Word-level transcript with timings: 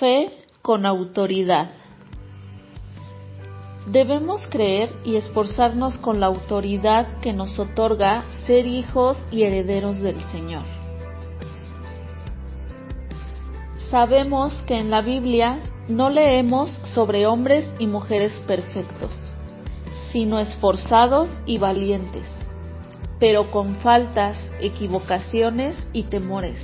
Fe 0.00 0.32
con 0.62 0.86
autoridad. 0.86 1.68
Debemos 3.86 4.40
creer 4.48 4.88
y 5.04 5.16
esforzarnos 5.16 5.98
con 5.98 6.20
la 6.20 6.26
autoridad 6.26 7.18
que 7.18 7.34
nos 7.34 7.58
otorga 7.58 8.24
ser 8.46 8.66
hijos 8.66 9.18
y 9.30 9.42
herederos 9.42 10.00
del 10.00 10.18
Señor. 10.32 10.62
Sabemos 13.90 14.54
que 14.66 14.78
en 14.78 14.90
la 14.90 15.02
Biblia 15.02 15.60
no 15.86 16.08
leemos 16.08 16.70
sobre 16.94 17.26
hombres 17.26 17.68
y 17.78 17.86
mujeres 17.86 18.32
perfectos, 18.46 19.12
sino 20.12 20.38
esforzados 20.38 21.28
y 21.44 21.58
valientes, 21.58 22.26
pero 23.18 23.50
con 23.50 23.74
faltas, 23.76 24.50
equivocaciones 24.60 25.76
y 25.92 26.04
temores. 26.04 26.58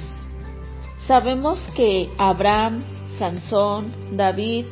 Sabemos 1.06 1.60
que 1.76 2.10
Abraham, 2.16 2.82
Sansón, 3.18 3.92
David, 4.16 4.66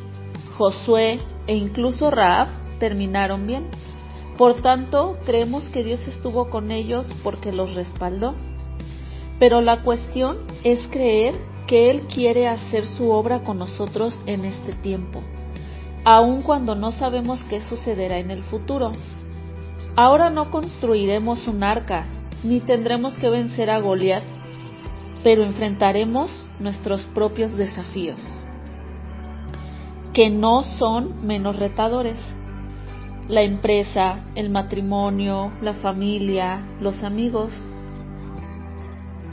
Josué 0.57 1.19
e 1.47 1.55
incluso 1.55 2.09
Raab 2.09 2.47
terminaron 2.79 3.47
bien. 3.47 3.67
Por 4.37 4.61
tanto, 4.61 5.17
creemos 5.25 5.63
que 5.65 5.83
Dios 5.83 6.07
estuvo 6.07 6.49
con 6.49 6.71
ellos 6.71 7.07
porque 7.23 7.51
los 7.51 7.75
respaldó. 7.75 8.35
Pero 9.39 9.61
la 9.61 9.81
cuestión 9.81 10.37
es 10.63 10.87
creer 10.89 11.35
que 11.67 11.89
Él 11.89 12.03
quiere 12.13 12.47
hacer 12.47 12.85
su 12.85 13.09
obra 13.09 13.43
con 13.43 13.57
nosotros 13.57 14.19
en 14.25 14.45
este 14.45 14.73
tiempo, 14.73 15.21
aun 16.03 16.41
cuando 16.41 16.75
no 16.75 16.91
sabemos 16.91 17.43
qué 17.45 17.59
sucederá 17.61 18.19
en 18.19 18.31
el 18.31 18.43
futuro. 18.43 18.91
Ahora 19.95 20.29
no 20.29 20.51
construiremos 20.51 21.47
un 21.47 21.63
arca, 21.63 22.05
ni 22.43 22.59
tendremos 22.59 23.17
que 23.17 23.29
vencer 23.29 23.69
a 23.69 23.79
Goliat 23.79 24.23
pero 25.25 25.41
enfrentaremos 25.41 26.45
nuestros 26.59 27.01
propios 27.15 27.57
desafíos, 27.57 28.19
que 30.13 30.29
no 30.29 30.61
son 30.61 31.25
menos 31.25 31.57
retadores. 31.57 32.17
La 33.27 33.41
empresa, 33.41 34.19
el 34.35 34.51
matrimonio, 34.51 35.51
la 35.63 35.73
familia, 35.73 36.63
los 36.79 37.01
amigos. 37.01 37.51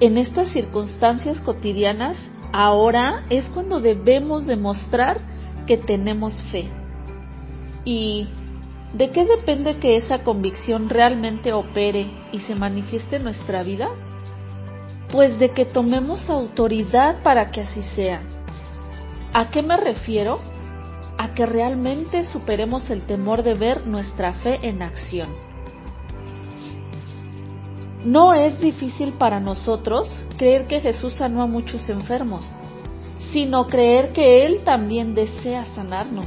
En 0.00 0.16
estas 0.16 0.48
circunstancias 0.48 1.42
cotidianas, 1.42 2.16
ahora 2.54 3.26
es 3.28 3.50
cuando 3.50 3.78
debemos 3.78 4.46
demostrar 4.46 5.20
que 5.66 5.76
tenemos 5.76 6.32
fe. 6.50 6.70
¿Y 7.84 8.28
de 8.94 9.10
qué 9.10 9.26
depende 9.26 9.76
que 9.76 9.96
esa 9.96 10.24
convicción 10.24 10.88
realmente 10.88 11.52
opere 11.52 12.10
y 12.32 12.38
se 12.38 12.54
manifieste 12.54 13.16
en 13.16 13.24
nuestra 13.24 13.62
vida? 13.62 13.90
Pues 15.12 15.38
de 15.38 15.50
que 15.50 15.66
tomemos 15.66 16.30
autoridad 16.30 17.22
para 17.22 17.50
que 17.50 17.60
así 17.60 17.82
sea. 17.82 18.22
¿A 19.34 19.50
qué 19.50 19.62
me 19.62 19.76
refiero? 19.76 20.40
A 21.18 21.34
que 21.34 21.44
realmente 21.44 22.24
superemos 22.24 22.88
el 22.88 23.02
temor 23.02 23.42
de 23.42 23.52
ver 23.52 23.86
nuestra 23.86 24.32
fe 24.32 24.66
en 24.66 24.80
acción. 24.80 25.28
No 28.06 28.32
es 28.32 28.58
difícil 28.58 29.12
para 29.12 29.38
nosotros 29.38 30.08
creer 30.38 30.66
que 30.66 30.80
Jesús 30.80 31.12
sanó 31.12 31.42
a 31.42 31.46
muchos 31.46 31.90
enfermos, 31.90 32.50
sino 33.32 33.66
creer 33.66 34.14
que 34.14 34.46
Él 34.46 34.62
también 34.64 35.14
desea 35.14 35.66
sanarnos. 35.74 36.26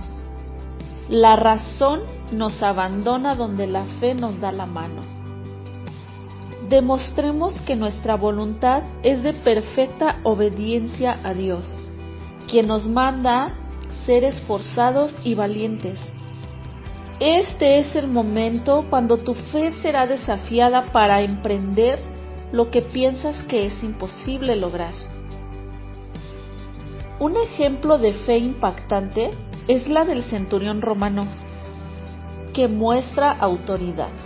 La 1.09 1.35
razón 1.35 2.01
nos 2.31 2.61
abandona 2.61 3.33
donde 3.33 3.65
la 3.65 3.85
fe 3.99 4.13
nos 4.13 4.39
da 4.39 4.51
la 4.51 4.67
mano 4.67 5.14
demostremos 6.69 7.53
que 7.61 7.75
nuestra 7.75 8.15
voluntad 8.15 8.83
es 9.03 9.21
de 9.23 9.33
perfecta 9.33 10.19
obediencia 10.23 11.19
a 11.23 11.33
Dios, 11.33 11.65
quien 12.47 12.67
nos 12.67 12.87
manda 12.87 13.53
ser 14.05 14.23
esforzados 14.23 15.15
y 15.23 15.35
valientes. 15.35 15.99
Este 17.19 17.79
es 17.79 17.95
el 17.95 18.07
momento 18.07 18.85
cuando 18.89 19.17
tu 19.17 19.33
fe 19.33 19.71
será 19.81 20.05
desafiada 20.05 20.91
para 20.91 21.21
emprender 21.21 21.99
lo 22.51 22.71
que 22.71 22.81
piensas 22.81 23.41
que 23.43 23.65
es 23.65 23.83
imposible 23.83 24.55
lograr. 24.55 24.93
Un 27.19 27.37
ejemplo 27.37 27.97
de 27.97 28.11
fe 28.11 28.37
impactante 28.37 29.31
es 29.67 29.87
la 29.87 30.03
del 30.03 30.23
centurión 30.23 30.81
romano, 30.81 31.25
que 32.53 32.67
muestra 32.67 33.31
autoridad. 33.31 34.24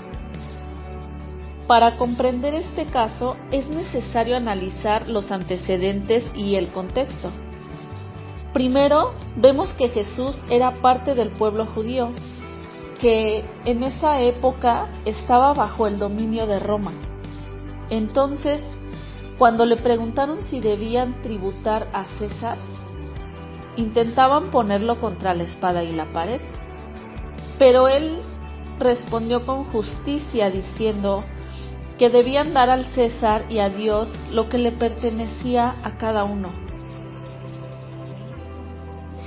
Para 1.70 1.98
comprender 1.98 2.56
este 2.56 2.88
caso 2.88 3.36
es 3.52 3.68
necesario 3.68 4.36
analizar 4.36 5.08
los 5.08 5.32
antecedentes 5.32 6.28
y 6.34 6.56
el 6.56 6.70
contexto. 6.70 7.30
Primero, 8.54 9.14
vemos 9.36 9.72
que 9.74 9.90
Jesús 9.90 10.36
era 10.50 10.82
parte 10.82 11.14
del 11.14 11.30
pueblo 11.30 11.68
judío, 11.68 12.10
que 13.00 13.46
en 13.66 13.84
esa 13.84 14.20
época 14.20 14.88
estaba 15.06 15.54
bajo 15.54 15.86
el 15.86 16.00
dominio 16.00 16.48
de 16.48 16.58
Roma. 16.58 16.92
Entonces, 17.92 18.64
cuando 19.38 19.64
le 19.68 19.78
preguntaron 19.78 20.42
si 20.42 20.62
debían 20.62 21.22
tributar 21.22 21.88
a 21.94 22.06
César, 22.18 22.58
intentaban 23.78 24.50
ponerlo 24.50 25.00
contra 25.00 25.36
la 25.36 25.44
espada 25.44 25.84
y 25.84 25.92
la 25.92 26.08
pared. 26.08 26.42
Pero 27.60 27.88
él 27.88 28.22
respondió 28.80 29.46
con 29.46 29.66
justicia 29.66 30.50
diciendo, 30.50 31.24
que 32.00 32.10
debían 32.10 32.54
dar 32.54 32.70
al 32.70 32.86
César 32.86 33.44
y 33.50 33.60
a 33.60 33.70
Dios 33.70 34.10
lo 34.32 34.48
que 34.48 34.58
le 34.58 34.72
pertenecía 34.72 35.76
a 35.84 35.98
cada 35.98 36.24
uno. 36.24 36.48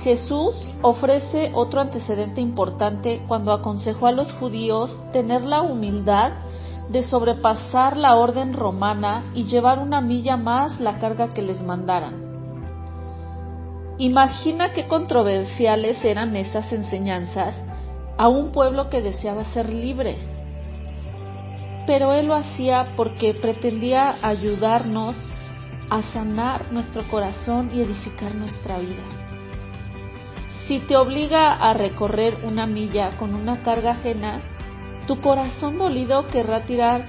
Jesús 0.03 0.67
ofrece 0.81 1.51
otro 1.53 1.79
antecedente 1.79 2.41
importante 2.41 3.21
cuando 3.27 3.53
aconsejó 3.53 4.07
a 4.07 4.11
los 4.11 4.33
judíos 4.33 4.99
tener 5.13 5.43
la 5.43 5.61
humildad 5.61 6.31
de 6.89 7.03
sobrepasar 7.03 7.95
la 7.95 8.15
orden 8.15 8.53
romana 8.53 9.23
y 9.35 9.45
llevar 9.45 9.79
una 9.79 10.01
milla 10.01 10.35
más 10.35 10.81
la 10.81 10.97
carga 10.97 11.29
que 11.29 11.43
les 11.43 11.61
mandaran. 11.61 12.21
Imagina 13.99 14.73
qué 14.73 14.87
controversiales 14.87 16.03
eran 16.03 16.35
esas 16.35 16.73
enseñanzas 16.73 17.55
a 18.17 18.27
un 18.27 18.51
pueblo 18.51 18.89
que 18.89 19.01
deseaba 19.01 19.45
ser 19.45 19.69
libre 19.69 20.32
pero 21.85 22.13
él 22.13 22.27
lo 22.27 22.35
hacía 22.35 22.93
porque 22.95 23.33
pretendía 23.33 24.15
ayudarnos 24.21 25.17
a 25.89 26.01
sanar 26.01 26.71
nuestro 26.71 27.03
corazón 27.09 27.71
y 27.73 27.81
edificar 27.81 28.35
nuestra 28.35 28.79
vida. 28.79 29.03
Si 30.67 30.79
te 30.79 30.95
obliga 30.95 31.53
a 31.53 31.73
recorrer 31.73 32.37
una 32.43 32.65
milla 32.65 33.17
con 33.17 33.35
una 33.35 33.61
carga 33.63 33.91
ajena, 33.91 34.41
tu 35.07 35.19
corazón 35.19 35.77
dolido 35.77 36.27
querrá 36.27 36.65
tirar 36.65 37.03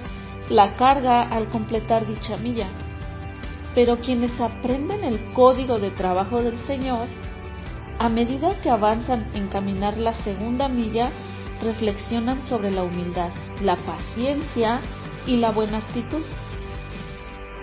la 0.49 0.75
carga 0.75 1.21
al 1.21 1.47
completar 1.47 2.05
dicha 2.05 2.35
milla. 2.37 2.67
Pero 3.73 3.99
quienes 3.99 4.39
aprenden 4.39 5.03
el 5.03 5.33
código 5.33 5.79
de 5.79 5.91
trabajo 5.91 6.41
del 6.41 6.57
Señor, 6.59 7.07
a 7.97 8.09
medida 8.09 8.59
que 8.61 8.69
avanzan 8.69 9.29
en 9.33 9.47
caminar 9.47 9.97
la 9.97 10.13
segunda 10.13 10.67
milla, 10.67 11.11
reflexionan 11.61 12.41
sobre 12.41 12.71
la 12.71 12.83
humildad, 12.83 13.29
la 13.61 13.75
paciencia 13.77 14.79
y 15.25 15.37
la 15.37 15.51
buena 15.51 15.79
actitud. 15.79 16.21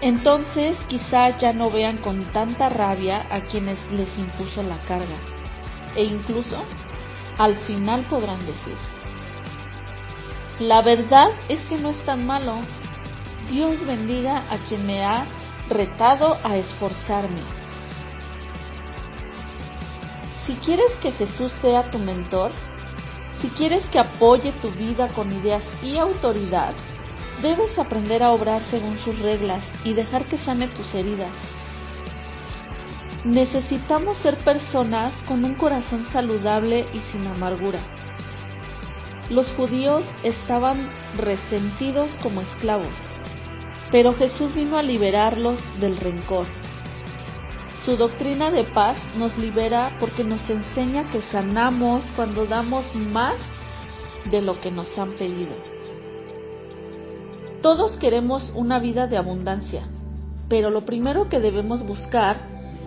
Entonces 0.01 0.79
quizá 0.89 1.39
ya 1.39 1.53
no 1.53 1.71
vean 1.71 1.99
con 1.99 2.25
tanta 2.33 2.69
rabia 2.69 3.25
a 3.31 3.41
quienes 3.41 3.79
les 3.93 4.19
impuso 4.19 4.63
la 4.63 4.81
carga 4.83 5.17
e 5.95 6.05
incluso 6.05 6.57
al 7.39 7.57
final 7.67 8.03
podrán 8.11 8.45
decir, 8.47 8.77
la 10.59 10.83
verdad 10.83 11.31
es 11.49 11.61
que 11.63 11.79
no 11.79 11.91
es 11.91 12.05
tan 12.05 12.27
malo, 12.27 12.61
Dios 13.49 13.85
bendiga 13.87 14.45
a 14.51 14.59
quien 14.69 14.87
me 14.87 15.05
ha 15.05 15.27
retado 15.69 16.37
a 16.45 16.57
esforzarme. 16.57 17.43
Si 20.47 20.55
quieres 20.57 20.93
que 21.01 21.13
Jesús 21.13 21.53
sea 21.61 21.91
tu 21.91 21.99
mentor, 21.99 22.53
si 23.43 23.49
quieres 23.49 23.89
que 23.89 23.99
apoye 23.99 24.53
tu 24.63 24.71
vida 24.71 25.09
con 25.09 25.33
ideas 25.33 25.65
y 25.83 25.99
autoridad, 25.99 26.73
debes 27.43 27.77
aprender 27.77 28.23
a 28.23 28.31
obrar 28.31 28.63
según 28.63 28.97
sus 28.99 29.19
reglas 29.19 29.65
y 29.85 29.95
dejar 29.95 30.25
que 30.27 30.39
sane 30.39 30.69
tus 30.69 30.95
heridas. 30.95 31.35
Necesitamos 33.25 34.17
ser 34.19 34.37
personas 34.45 35.13
con 35.27 35.45
un 35.45 35.55
corazón 35.55 36.05
saludable 36.05 36.87
y 36.95 37.01
sin 37.01 37.27
amargura. 37.27 37.81
Los 39.29 39.49
judíos 39.55 40.09
estaban 40.23 40.89
resentidos 41.17 42.13
como 42.23 42.43
esclavos, 42.43 42.95
pero 43.91 44.15
Jesús 44.15 44.55
vino 44.55 44.79
a 44.79 44.83
liberarlos 44.85 45.59
del 45.81 45.97
rencor 45.97 46.47
su 47.85 47.97
doctrina 47.97 48.51
de 48.51 48.63
paz 48.63 48.97
nos 49.17 49.37
libera 49.37 49.97
porque 49.99 50.23
nos 50.23 50.49
enseña 50.49 51.11
que 51.11 51.21
sanamos 51.21 52.03
cuando 52.15 52.47
damos 52.47 52.85
más 52.95 53.35
de 54.31 54.41
lo 54.41 54.61
que 54.61 54.71
nos 54.71 54.97
han 54.99 55.13
pedido. 55.13 55.53
Todos 57.61 57.97
queremos 57.97 58.53
una 58.55 58.79
vida 58.79 59.09
de 59.09 59.17
abundancia, 59.17 59.89
pero 60.49 60.71
lo 60.71 60.85
primero 60.85 61.29
que 61.29 61.41
debemos 61.41 61.85
buscar 61.85 62.37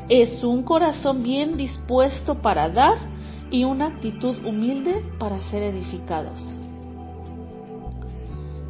es 0.07 0.43
un 0.43 0.63
corazón 0.63 1.23
bien 1.23 1.57
dispuesto 1.57 2.35
para 2.35 2.69
dar 2.69 2.97
y 3.51 3.65
una 3.65 3.87
actitud 3.87 4.45
humilde 4.45 5.03
para 5.19 5.39
ser 5.41 5.63
edificados. 5.63 6.41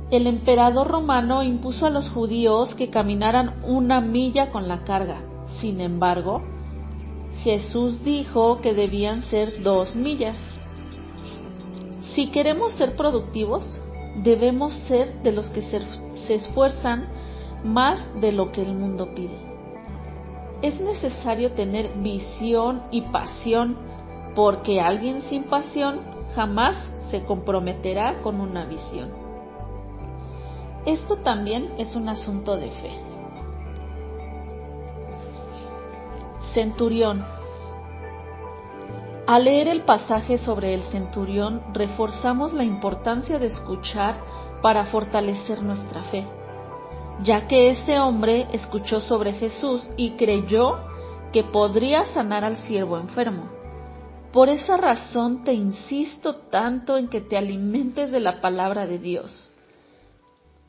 El 0.09 0.25
emperador 0.27 0.87
romano 0.87 1.43
impuso 1.43 1.85
a 1.85 1.89
los 1.91 2.09
judíos 2.09 2.73
que 2.73 2.89
caminaran 2.89 3.53
una 3.63 4.01
milla 4.01 4.49
con 4.49 4.67
la 4.67 4.83
carga. 4.83 5.34
Sin 5.59 5.81
embargo, 5.81 6.41
Jesús 7.43 8.03
dijo 8.03 8.59
que 8.61 8.73
debían 8.73 9.21
ser 9.21 9.61
dos 9.61 9.95
millas. 9.95 10.35
Si 11.99 12.31
queremos 12.31 12.73
ser 12.73 12.95
productivos, 12.95 13.63
debemos 14.23 14.73
ser 14.87 15.21
de 15.21 15.31
los 15.31 15.49
que 15.49 15.61
se, 15.61 15.81
esfuerzan 16.33 17.07
más 17.63 17.99
de 18.19 18.31
lo 18.31 18.51
que 18.51 18.61
el 18.61 18.73
mundo 18.73 19.13
pide. 19.13 19.37
Es 20.61 20.79
necesario 20.79 21.51
tener 21.51 21.97
visión 21.97 22.83
y 22.91 23.01
pasión 23.01 23.77
porque 24.33 24.81
alguien 24.81 25.21
sin 25.21 25.43
pasión 25.43 25.99
jamás 26.35 26.89
se 27.09 27.23
comprometerá 27.25 28.21
con 28.21 28.41
una 28.41 28.65
visión. 28.65 29.11
Esto 30.85 31.17
también 31.17 31.73
es 31.77 31.95
un 31.95 32.09
asunto 32.09 32.57
de 32.57 32.69
fe. 32.69 33.14
Centurión. 36.55 37.21
Al 39.27 39.43
leer 39.43 39.67
el 39.67 39.81
pasaje 39.81 40.37
sobre 40.37 40.73
el 40.73 40.83
centurión, 40.83 41.61
reforzamos 41.73 42.53
la 42.53 42.63
importancia 42.63 43.39
de 43.39 43.47
escuchar 43.47 44.15
para 44.61 44.85
fortalecer 44.85 45.61
nuestra 45.61 46.01
fe, 46.03 46.25
ya 47.23 47.49
que 47.49 47.71
ese 47.71 47.99
hombre 47.99 48.47
escuchó 48.53 49.01
sobre 49.01 49.33
Jesús 49.33 49.85
y 49.97 50.11
creyó 50.11 50.79
que 51.33 51.43
podría 51.43 52.05
sanar 52.05 52.45
al 52.45 52.55
siervo 52.55 52.97
enfermo. 52.99 53.49
Por 54.31 54.47
esa 54.47 54.77
razón 54.77 55.43
te 55.43 55.51
insisto 55.51 56.35
tanto 56.35 56.95
en 56.95 57.09
que 57.09 57.19
te 57.19 57.35
alimentes 57.35 58.13
de 58.13 58.21
la 58.21 58.39
palabra 58.39 58.87
de 58.87 58.97
Dios, 58.97 59.51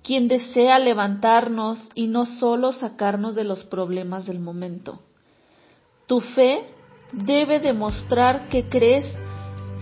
quien 0.03 0.27
desea 0.27 0.81
levantarnos 0.81 1.91
y 1.95 2.09
no 2.09 2.27
solo 2.27 2.73
sacarnos 2.73 3.37
de 3.37 3.45
los 3.45 3.63
problemas 3.63 4.27
del 4.27 4.41
momento. 4.41 5.06
Tu 6.07 6.21
fe 6.21 6.73
debe 7.11 7.59
demostrar 7.59 8.49
que 8.49 8.69
crees 8.69 9.13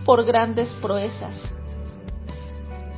por 0.06 0.24
grandes 0.24 0.70
proezas. 0.80 1.38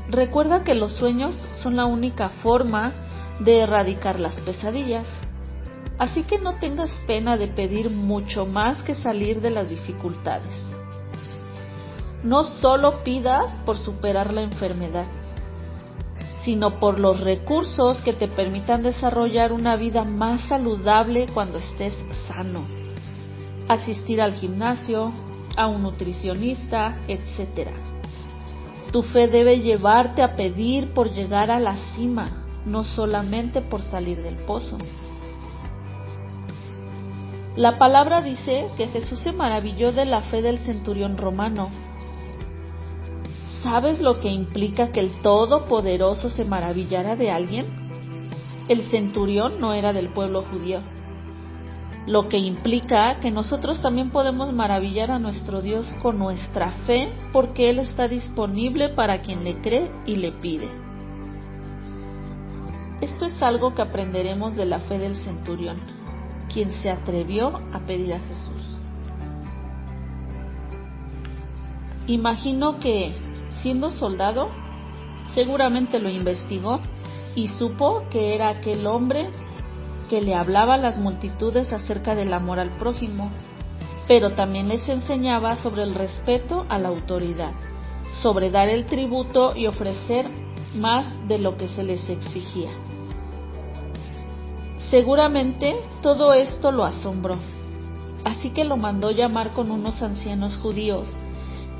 Recuerda 0.08 0.62
que 0.62 0.76
los 0.76 0.92
sueños 0.92 1.34
son 1.60 1.74
la 1.74 1.86
única 1.86 2.28
forma 2.28 2.92
de 3.40 3.62
erradicar 3.62 4.20
las 4.20 4.38
pesadillas. 4.42 5.08
Así 5.98 6.22
que 6.22 6.38
no 6.38 6.60
tengas 6.60 7.00
pena 7.08 7.36
de 7.36 7.48
pedir 7.48 7.90
mucho 7.90 8.46
más 8.46 8.80
que 8.84 8.94
salir 8.94 9.40
de 9.40 9.50
las 9.50 9.70
dificultades. 9.70 10.54
No 12.22 12.44
solo 12.44 13.02
pidas 13.02 13.58
por 13.66 13.76
superar 13.76 14.32
la 14.32 14.42
enfermedad, 14.42 15.06
sino 16.44 16.78
por 16.78 17.00
los 17.00 17.20
recursos 17.22 18.00
que 18.02 18.12
te 18.12 18.28
permitan 18.28 18.84
desarrollar 18.84 19.52
una 19.52 19.74
vida 19.74 20.04
más 20.04 20.42
saludable 20.42 21.26
cuando 21.34 21.58
estés 21.58 22.00
sano 22.28 22.85
asistir 23.68 24.20
al 24.20 24.34
gimnasio, 24.34 25.12
a 25.56 25.66
un 25.66 25.82
nutricionista, 25.82 26.98
etc. 27.08 27.70
Tu 28.92 29.02
fe 29.02 29.28
debe 29.28 29.60
llevarte 29.60 30.22
a 30.22 30.36
pedir 30.36 30.92
por 30.92 31.12
llegar 31.12 31.50
a 31.50 31.58
la 31.58 31.76
cima, 31.94 32.44
no 32.64 32.84
solamente 32.84 33.60
por 33.60 33.82
salir 33.82 34.22
del 34.22 34.36
pozo. 34.36 34.78
La 37.56 37.78
palabra 37.78 38.20
dice 38.20 38.68
que 38.76 38.88
Jesús 38.88 39.18
se 39.20 39.32
maravilló 39.32 39.92
de 39.92 40.04
la 40.04 40.20
fe 40.22 40.42
del 40.42 40.58
centurión 40.58 41.16
romano. 41.16 41.68
¿Sabes 43.62 44.00
lo 44.00 44.20
que 44.20 44.28
implica 44.28 44.92
que 44.92 45.00
el 45.00 45.22
Todopoderoso 45.22 46.28
se 46.28 46.44
maravillara 46.44 47.16
de 47.16 47.30
alguien? 47.30 47.66
El 48.68 48.82
centurión 48.90 49.58
no 49.58 49.72
era 49.72 49.92
del 49.92 50.08
pueblo 50.10 50.42
judío 50.42 50.80
lo 52.06 52.28
que 52.28 52.38
implica 52.38 53.18
que 53.18 53.30
nosotros 53.32 53.82
también 53.82 54.10
podemos 54.10 54.52
maravillar 54.52 55.10
a 55.10 55.18
nuestro 55.18 55.60
Dios 55.60 55.92
con 56.02 56.18
nuestra 56.18 56.70
fe 56.86 57.12
porque 57.32 57.68
Él 57.68 57.80
está 57.80 58.06
disponible 58.06 58.90
para 58.90 59.22
quien 59.22 59.42
le 59.42 59.60
cree 59.60 59.90
y 60.06 60.14
le 60.14 60.30
pide. 60.32 60.68
Esto 63.00 63.26
es 63.26 63.42
algo 63.42 63.74
que 63.74 63.82
aprenderemos 63.82 64.54
de 64.54 64.66
la 64.66 64.78
fe 64.80 64.98
del 64.98 65.16
centurión, 65.16 65.78
quien 66.52 66.70
se 66.72 66.90
atrevió 66.90 67.60
a 67.72 67.80
pedir 67.80 68.14
a 68.14 68.20
Jesús. 68.20 68.78
Imagino 72.06 72.78
que, 72.78 73.16
siendo 73.62 73.90
soldado, 73.90 74.48
seguramente 75.34 75.98
lo 75.98 76.08
investigó 76.08 76.80
y 77.34 77.48
supo 77.48 78.04
que 78.10 78.34
era 78.34 78.48
aquel 78.48 78.86
hombre 78.86 79.28
que 80.08 80.20
le 80.20 80.34
hablaba 80.34 80.74
a 80.74 80.78
las 80.78 80.98
multitudes 80.98 81.72
acerca 81.72 82.14
del 82.14 82.32
amor 82.32 82.58
al 82.58 82.70
prójimo, 82.78 83.30
pero 84.08 84.32
también 84.32 84.68
les 84.68 84.88
enseñaba 84.88 85.56
sobre 85.56 85.82
el 85.82 85.94
respeto 85.94 86.66
a 86.68 86.78
la 86.78 86.88
autoridad, 86.88 87.52
sobre 88.22 88.50
dar 88.50 88.68
el 88.68 88.86
tributo 88.86 89.56
y 89.56 89.66
ofrecer 89.66 90.26
más 90.74 91.06
de 91.28 91.38
lo 91.38 91.56
que 91.56 91.68
se 91.68 91.82
les 91.82 92.08
exigía. 92.08 92.70
Seguramente 94.90 95.74
todo 96.02 96.32
esto 96.32 96.70
lo 96.70 96.84
asombró, 96.84 97.36
así 98.24 98.50
que 98.50 98.64
lo 98.64 98.76
mandó 98.76 99.10
llamar 99.10 99.50
con 99.50 99.70
unos 99.70 100.02
ancianos 100.02 100.56
judíos 100.58 101.08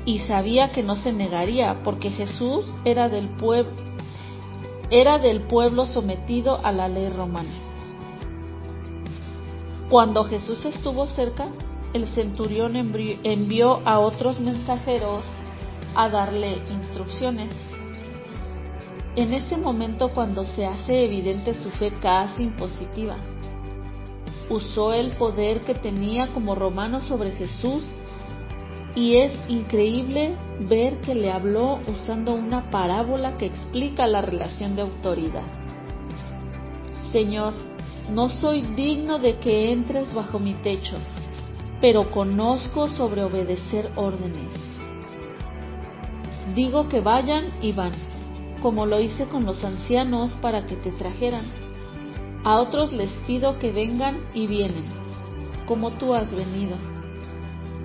y 0.05 0.19
sabía 0.19 0.71
que 0.71 0.83
no 0.83 0.95
se 0.95 1.13
negaría 1.13 1.83
porque 1.83 2.11
Jesús 2.11 2.65
era 2.83 3.09
del 3.09 3.29
pueblo 3.29 3.87
era 4.89 5.17
del 5.17 5.41
pueblo 5.41 5.85
sometido 5.85 6.65
a 6.65 6.71
la 6.71 6.87
ley 6.87 7.09
romana. 7.09 7.66
Cuando 9.89 10.25
Jesús 10.25 10.65
estuvo 10.65 11.07
cerca, 11.07 11.47
el 11.93 12.07
centurión 12.07 12.75
envió 12.75 13.79
a 13.87 13.99
otros 13.99 14.37
mensajeros 14.39 15.23
a 15.95 16.09
darle 16.09 16.57
instrucciones. 16.69 17.53
En 19.15 19.33
ese 19.33 19.55
momento 19.55 20.09
cuando 20.09 20.43
se 20.43 20.65
hace 20.65 21.05
evidente 21.05 21.53
su 21.53 21.69
fe 21.71 21.93
casi 22.01 22.43
impositiva, 22.43 23.15
usó 24.49 24.93
el 24.93 25.11
poder 25.11 25.61
que 25.61 25.73
tenía 25.73 26.27
como 26.33 26.53
romano 26.53 27.01
sobre 27.01 27.31
Jesús 27.31 27.83
y 28.93 29.15
es 29.15 29.31
increíble 29.47 30.35
ver 30.59 30.99
que 30.99 31.15
le 31.15 31.31
habló 31.31 31.79
usando 31.87 32.33
una 32.33 32.69
parábola 32.69 33.37
que 33.37 33.45
explica 33.45 34.05
la 34.05 34.21
relación 34.21 34.75
de 34.75 34.81
autoridad. 34.81 35.43
Señor, 37.11 37.53
no 38.09 38.29
soy 38.29 38.61
digno 38.61 39.19
de 39.19 39.37
que 39.39 39.71
entres 39.71 40.13
bajo 40.13 40.39
mi 40.39 40.53
techo, 40.53 40.97
pero 41.81 42.09
conozco 42.11 42.87
sobre 42.87 43.23
obedecer 43.23 43.91
órdenes. 43.95 44.53
Digo 46.55 46.87
que 46.87 47.01
vayan 47.01 47.51
y 47.61 47.73
van, 47.73 47.91
como 48.61 48.85
lo 48.85 48.99
hice 49.01 49.25
con 49.25 49.45
los 49.45 49.63
ancianos 49.63 50.33
para 50.41 50.65
que 50.65 50.75
te 50.77 50.91
trajeran. 50.91 51.45
A 52.43 52.61
otros 52.61 52.93
les 52.93 53.11
pido 53.27 53.59
que 53.59 53.71
vengan 53.71 54.21
y 54.33 54.47
vienen, 54.47 54.85
como 55.67 55.91
tú 55.91 56.13
has 56.13 56.33
venido. 56.33 56.77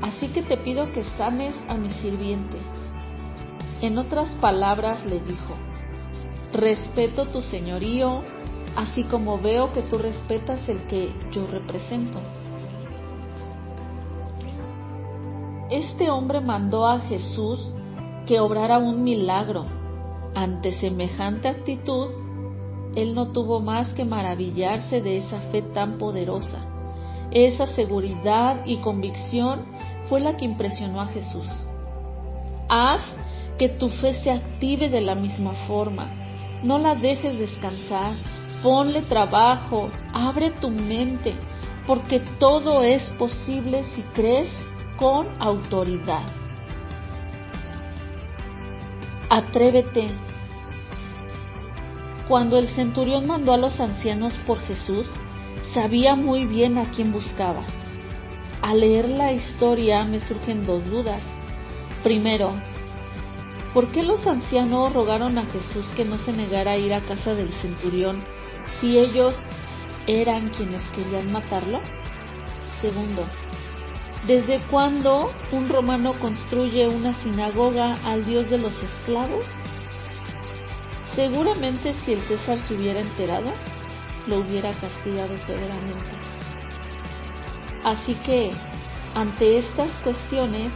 Así 0.01 0.29
que 0.29 0.43
te 0.43 0.57
pido 0.57 0.93
que 0.93 1.03
sanes 1.03 1.55
a 1.69 1.75
mi 1.75 1.91
sirviente. 1.91 2.59
En 3.81 3.99
otras 3.99 4.31
palabras 4.41 5.05
le 5.05 5.21
dijo, 5.21 5.57
respeto 6.53 7.27
tu 7.27 7.43
señorío 7.43 8.23
así 8.77 9.05
como 9.05 9.39
veo 9.39 9.73
que 9.73 9.83
tú 9.83 9.99
respetas 9.99 10.69
el 10.69 10.83
que 10.85 11.13
yo 11.33 11.47
represento. 11.47 12.21
Este 15.71 16.11
hombre 16.11 16.41
mandó 16.41 16.87
a 16.87 17.01
Jesús 17.01 17.73
que 18.27 18.41
obrara 18.41 18.79
un 18.79 19.03
milagro. 19.03 19.67
Ante 20.35 20.73
semejante 20.73 21.49
actitud, 21.49 22.09
él 22.95 23.15
no 23.15 23.29
tuvo 23.33 23.61
más 23.61 23.93
que 23.95 24.05
maravillarse 24.05 25.01
de 25.01 25.19
esa 25.19 25.41
fe 25.51 25.63
tan 25.63 25.99
poderosa. 25.99 26.59
Esa 27.31 27.67
seguridad 27.67 28.67
y 28.67 28.79
convicción 28.79 29.65
fue 30.09 30.21
la 30.21 30.37
que 30.37 30.45
impresionó 30.45 31.01
a 31.01 31.07
Jesús. 31.07 31.47
Haz 32.69 33.03
que 33.59 33.71
tu 33.71 33.89
fe 33.89 34.15
se 34.15 34.31
active 34.31 34.91
de 34.91 35.01
la 35.01 35.15
misma 35.15 35.53
forma. 35.67 36.11
No 36.63 36.79
la 36.79 36.95
dejes 36.95 37.39
descansar 37.39 38.15
ponle 38.63 39.03
trabajo, 39.03 39.91
abre 40.13 40.51
tu 40.51 40.71
mente, 40.71 41.35
porque 41.87 42.21
todo 42.39 42.83
es 42.83 43.03
posible 43.19 43.85
si 43.95 44.03
crees 44.15 44.49
con 44.97 45.27
autoridad. 45.41 46.27
Atrévete. 49.29 50.09
Cuando 52.29 52.57
el 52.57 52.69
centurión 52.69 53.27
mandó 53.27 53.53
a 53.53 53.57
los 53.57 53.81
ancianos 53.81 54.33
por 54.47 54.61
Jesús, 54.61 55.07
sabía 55.75 56.15
muy 56.15 56.47
bien 56.47 56.79
a 56.79 56.91
quién 56.91 57.13
buscaba. 57.13 57.65
al 58.63 58.79
leer 58.79 59.09
la 59.09 59.33
historia 59.33 60.05
me 60.05 60.21
surgen 60.21 60.65
dos 60.65 60.85
dudas. 60.85 61.21
Primero, 62.05 62.53
¿por 63.75 63.89
qué 63.89 64.05
los 64.05 64.25
ancianos 64.25 64.93
rogaron 64.93 65.37
a 65.37 65.47
Jesús 65.47 65.85
que 65.97 66.05
no 66.05 66.17
se 66.19 66.33
negara 66.33 66.73
a 66.73 66.77
ir 66.77 66.95
a 66.95 67.01
casa 67.01 67.35
del 67.35 67.51
centurión 67.55 68.23
si 68.81 68.99
ellos 68.99 69.35
eran 70.07 70.51
quienes 70.51 70.83
querían 70.91 71.31
matarlo? 71.33 71.81
Segundo, 72.81 73.27
¿desde 74.27 74.61
cuándo 74.71 75.33
un 75.53 75.69
romano 75.69 76.15
construye 76.19 76.89
una 76.89 77.15
sinagoga 77.23 77.97
al 78.05 78.25
dios 78.25 78.51
de 78.51 78.59
los 78.59 78.73
esclavos? 78.83 79.45
Seguramente 81.15 81.93
si 82.05 82.15
el 82.15 82.23
César 82.23 82.59
se 82.59 82.75
hubiera 82.75 83.01
enterado, 83.01 83.53
lo 84.27 84.39
hubiera 84.39 84.73
castigado 84.73 85.37
severamente. 85.39 86.11
Así 87.85 88.15
que, 88.25 88.53
ante 89.15 89.59
estas 89.59 89.91
cuestiones, 90.05 90.73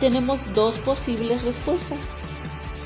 tenemos 0.00 0.40
dos 0.54 0.76
posibles 0.78 1.42
respuestas. 1.42 1.98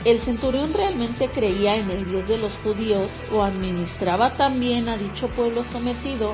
¿El 0.04 0.19
centurión 0.21 0.73
realmente 0.73 1.28
creía 1.28 1.76
en 1.76 1.90
el 1.90 2.09
Dios 2.09 2.26
de 2.26 2.38
los 2.38 2.52
judíos 2.64 3.11
o 3.33 3.42
administraba 3.42 4.30
también 4.30 4.88
a 4.88 4.97
dicho 4.97 5.28
pueblo 5.28 5.62
sometido 5.64 6.33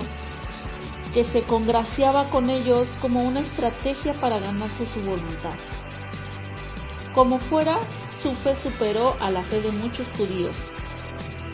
que 1.12 1.24
se 1.24 1.42
congraciaba 1.42 2.30
con 2.30 2.48
ellos 2.48 2.86
como 3.00 3.24
una 3.24 3.40
estrategia 3.40 4.14
para 4.20 4.38
ganarse 4.38 4.86
su 4.86 5.00
voluntad? 5.00 5.54
Como 7.12 7.40
fuera, 7.40 7.78
su 8.22 8.34
fe 8.36 8.54
superó 8.62 9.16
a 9.18 9.32
la 9.32 9.42
fe 9.42 9.60
de 9.60 9.72
muchos 9.72 10.06
judíos 10.16 10.54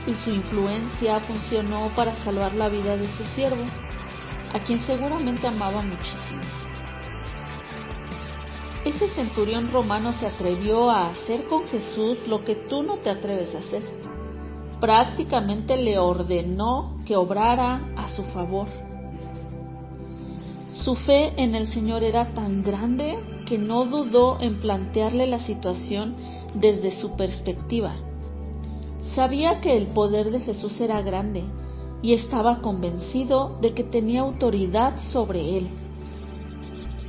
y 0.06 0.14
su 0.16 0.30
influencia 0.30 1.18
funcionó 1.20 1.90
para 1.96 2.14
salvar 2.24 2.54
la 2.54 2.68
vida 2.68 2.98
de 2.98 3.08
su 3.16 3.24
siervo, 3.34 3.64
a 4.52 4.58
quien 4.58 4.80
seguramente 4.84 5.46
amaba 5.46 5.80
muchísimo. 5.80 6.51
Ese 8.84 9.08
centurión 9.14 9.70
romano 9.70 10.12
se 10.12 10.26
atrevió 10.26 10.90
a 10.90 11.06
hacer 11.06 11.44
con 11.44 11.62
Jesús 11.68 12.18
lo 12.26 12.44
que 12.44 12.56
tú 12.56 12.82
no 12.82 12.96
te 12.96 13.10
atreves 13.10 13.54
a 13.54 13.58
hacer. 13.58 13.82
Prácticamente 14.80 15.76
le 15.76 16.00
ordenó 16.00 16.96
que 17.06 17.14
obrara 17.14 17.92
a 17.96 18.08
su 18.08 18.24
favor. 18.24 18.66
Su 20.82 20.96
fe 20.96 21.32
en 21.36 21.54
el 21.54 21.68
Señor 21.68 22.02
era 22.02 22.34
tan 22.34 22.64
grande 22.64 23.20
que 23.46 23.56
no 23.56 23.84
dudó 23.84 24.40
en 24.40 24.58
plantearle 24.58 25.28
la 25.28 25.38
situación 25.38 26.16
desde 26.54 26.90
su 26.90 27.16
perspectiva. 27.16 27.94
Sabía 29.14 29.60
que 29.60 29.76
el 29.76 29.88
poder 29.88 30.32
de 30.32 30.40
Jesús 30.40 30.80
era 30.80 31.00
grande 31.02 31.44
y 32.02 32.14
estaba 32.14 32.60
convencido 32.60 33.58
de 33.60 33.74
que 33.74 33.84
tenía 33.84 34.22
autoridad 34.22 34.98
sobre 35.12 35.58
él. 35.58 35.81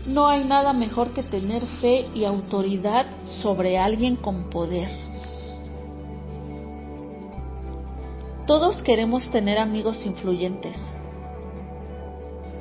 No 0.06 0.28
hay 0.28 0.44
nada 0.44 0.74
mejor 0.74 1.12
que 1.12 1.24
tener 1.24 1.66
fe 1.80 2.08
y 2.14 2.26
autoridad 2.26 3.06
sobre 3.42 3.78
alguien 3.78 4.18
con 4.18 4.50
poder. 4.50 4.90
Todos 8.46 8.84
queremos 8.84 9.32
tener 9.32 9.58
amigos 9.58 10.06
influyentes. 10.06 10.76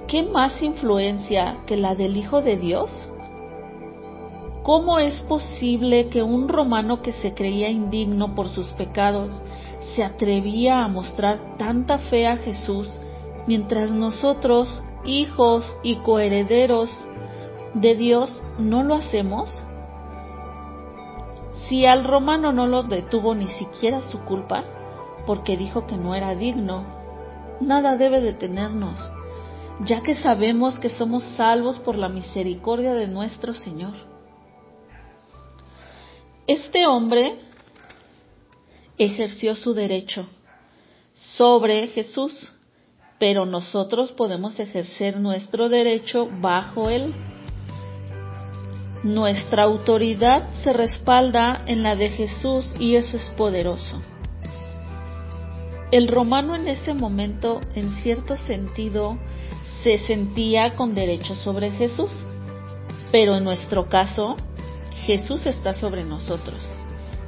¿Qué 0.07 0.23
más 0.23 0.63
influencia 0.63 1.57
que 1.67 1.77
la 1.77 1.97
del 1.97 2.17
Hijo 2.17 2.43
de 2.43 2.57
Dios? 2.57 3.09
¿Cómo 4.63 5.01
es 5.01 5.21
posible 5.23 6.09
que 6.11 6.23
un 6.23 6.49
romano 6.49 7.03
que 7.03 7.11
se 7.11 7.35
creía 7.35 7.69
indigno 7.69 8.37
por 8.37 8.51
sus 8.51 8.69
pecados 8.75 9.33
se 9.97 10.05
atrevía 10.05 10.85
a 10.85 10.89
mostrar 10.89 11.57
tanta 11.59 11.99
fe 11.99 12.29
a 12.29 12.37
Jesús 12.37 12.89
mientras 13.49 13.91
nosotros, 13.91 14.81
hijos 15.05 15.65
y 15.83 15.97
coherederos 15.97 16.89
de 17.75 17.95
Dios, 17.95 18.43
no 18.59 18.83
lo 18.83 18.95
hacemos? 18.95 19.63
Si 21.69 21.87
al 21.87 22.05
romano 22.05 22.53
no 22.53 22.67
lo 22.67 22.83
detuvo 22.83 23.35
ni 23.35 23.47
siquiera 23.49 24.03
su 24.03 24.21
culpa, 24.21 24.65
porque 25.27 25.57
dijo 25.57 25.87
que 25.87 25.97
no 25.97 26.15
era 26.15 26.35
digno, 26.35 26.85
nada 27.61 27.97
debe 27.97 28.21
detenernos, 28.21 28.99
ya 29.85 30.03
que 30.03 30.15
sabemos 30.15 30.79
que 30.79 30.89
somos 30.89 31.23
salvos 31.37 31.79
por 31.79 31.97
la 31.97 32.09
misericordia 32.09 32.95
de 32.95 33.09
nuestro 33.09 33.55
Señor. 33.55 33.95
Este 36.47 36.87
hombre 36.87 37.39
ejerció 38.99 39.55
su 39.55 39.75
derecho 39.75 40.27
sobre 41.15 41.89
Jesús, 41.89 42.53
pero 43.19 43.47
nosotros 43.47 44.11
podemos 44.13 44.59
ejercer 44.59 45.21
nuestro 45.21 45.69
derecho 45.69 46.29
bajo 46.41 46.91
él. 46.91 47.15
Nuestra 49.03 49.65
autoridad 49.65 50.49
se 50.63 50.73
respalda 50.73 51.63
en 51.67 51.83
la 51.83 51.97
de 51.97 52.11
Jesús 52.11 52.73
y 52.79 52.95
eso 52.95 53.17
es 53.17 53.29
poderoso. 53.37 54.01
El 55.91 56.07
romano 56.07 56.55
en 56.55 56.69
ese 56.69 56.95
momento, 56.95 57.61
en 57.75 57.91
cierto 57.91 58.37
sentido, 58.37 59.19
se 59.83 59.99
sentía 59.99 60.77
con 60.77 60.95
derecho 60.95 61.35
sobre 61.35 61.71
Jesús, 61.73 62.13
pero 63.11 63.37
en 63.37 63.45
nuestro 63.45 63.89
caso, 63.89 64.37
Jesús 65.05 65.47
está 65.47 65.75
sobre 65.75 66.05
nosotros. 66.05 66.61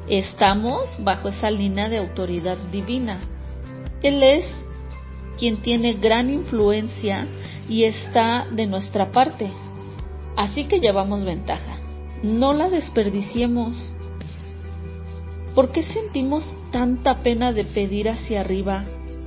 Estamos 0.09 0.83
bajo 0.99 1.29
esa 1.29 1.51
línea 1.51 1.89
de 1.89 1.99
autoridad 1.99 2.57
divina. 2.71 3.19
Él 4.01 4.23
es 4.23 4.47
quien 5.37 5.61
tiene 5.61 5.95
gran 5.95 6.31
influencia 6.31 7.27
y 7.69 7.85
está 7.85 8.47
de 8.51 8.67
nuestra 8.67 9.11
parte. 9.11 9.51
Así 10.37 10.65
que 10.65 10.81
llevamos 10.81 11.25
ventaja. 11.25 11.79
No 12.23 12.53
la 12.53 12.69
desperdiciemos. 12.69 13.77
¿Por 15.55 15.71
qué 15.71 15.83
sentimos 15.83 16.55
tanta 16.73 17.23
pena 17.23 17.53
de 17.53 17.65
pedir 17.65 18.09
hacia 18.09 18.41
arriba 18.41 18.85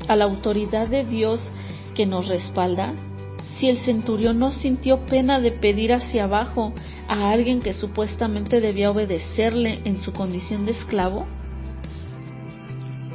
a 0.08 0.16
la 0.16 0.26
autoridad 0.26 0.88
de 0.88 1.06
Dios 1.06 1.52
que 1.96 2.06
nos 2.06 2.28
respalda? 2.28 2.94
si 3.58 3.70
el 3.70 3.80
centurión 3.80 4.40
no 4.40 4.52
sintió 4.52 5.06
pena 5.06 5.40
de 5.40 5.52
pedir 5.52 5.94
hacia 5.94 6.26
abajo 6.26 6.74
a 7.08 7.32
alguien 7.32 7.62
que 7.62 7.74
supuestamente 7.74 8.62
debía 8.62 8.92
obedecerle 8.92 9.82
en 9.84 10.00
su 10.00 10.14
condición 10.14 10.66
de 10.66 10.74
esclavo? 10.74 11.26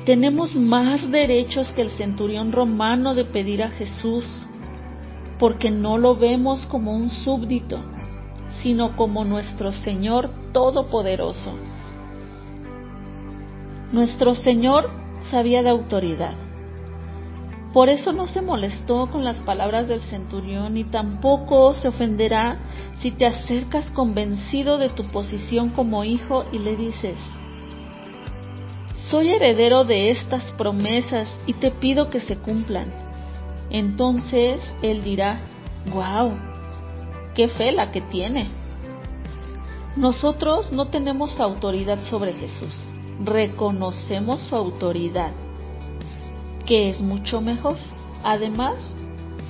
Tenemos 0.05 0.57
más 0.57 1.09
derechos 1.11 1.71
que 1.73 1.83
el 1.83 1.91
centurión 1.91 2.51
romano 2.51 3.15
de 3.15 3.25
pedir 3.25 3.63
a 3.63 3.71
Jesús, 3.71 4.25
porque 5.43 5.73
no 5.73 5.99
lo 5.99 6.15
vemos 6.15 6.65
como 6.67 6.95
un 6.95 7.11
súbdito, 7.11 7.81
sino 8.63 8.95
como 8.97 9.25
nuestro 9.25 9.73
Señor 9.73 10.31
Todopoderoso. 10.53 11.51
Nuestro 13.91 14.37
Señor 14.37 14.89
sabía 15.23 15.65
de 15.65 15.71
autoridad 15.71 16.35
por 17.73 17.89
eso 17.89 18.13
no 18.13 18.27
se 18.27 18.43
molestó 18.43 19.11
con 19.11 19.25
las 19.25 19.39
palabras 19.41 19.89
del 19.89 20.03
centurión 20.03 20.77
y 20.77 20.85
tampoco 20.85 21.73
se 21.75 21.89
ofenderá 21.89 22.59
si 23.01 23.13
te 23.13 23.25
acercas 23.25 23.91
convencido 23.91 24.77
de 24.77 24.91
tu 24.91 25.11
posición 25.11 25.71
como 25.71 26.05
hijo 26.05 26.45
y 26.53 26.59
le 26.59 26.77
dices, 26.77 27.17
soy 29.11 29.31
heredero 29.31 29.85
de 29.85 30.11
estas 30.11 30.53
promesas 30.53 31.35
y 31.47 31.55
te 31.55 31.71
pido 31.71 32.11
que 32.11 32.21
se 32.21 32.37
cumplan. 32.37 33.12
Entonces 33.73 34.61
él 34.83 35.02
dirá, 35.02 35.41
wow, 35.93 36.33
qué 37.35 37.49
fe 37.49 37.73
la 37.73 37.91
que 37.91 38.02
tiene. 38.02 38.50
Nosotros 39.97 40.71
no 40.73 40.88
tenemos 40.88 41.41
autoridad 41.41 42.02
sobre 42.02 42.35
Jesús, 42.35 42.85
reconocemos 43.25 44.41
su 44.41 44.57
autoridad 44.57 45.33
que 46.67 46.91
es 46.91 47.00
mucho 47.00 47.41
mejor. 47.41 47.76
Además, 48.23 48.75